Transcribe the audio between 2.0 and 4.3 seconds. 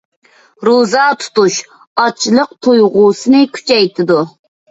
ئاچلىق تۇيغۇسىنى كۈچەيتىدۇ.